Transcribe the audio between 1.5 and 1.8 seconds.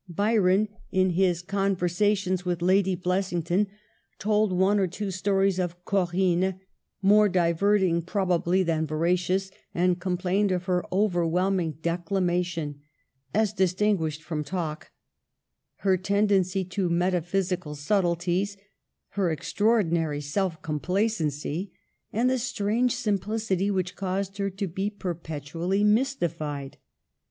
VjOOQIC 1 82 MADAME